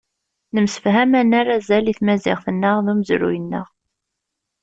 Nemsefham 0.53 1.11
ad 1.19 1.25
nerr 1.31 1.47
azal 1.57 1.85
i 1.91 1.93
tmaziɣt-nneɣ 1.99 2.77
d 2.85 2.87
umezruy-nneɣ. 2.91 3.67